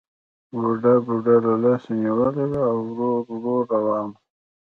[0.59, 4.15] بوډا بوډۍ له لاسه نیولې وه او ورو ورو روان وو